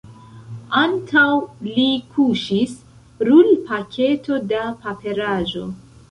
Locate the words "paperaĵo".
4.87-5.63